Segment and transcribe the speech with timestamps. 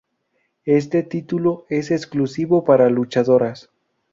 [0.65, 3.69] Este título es exclusivo para luchadoras.